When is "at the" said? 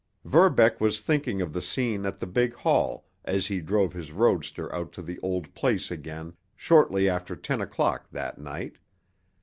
2.07-2.25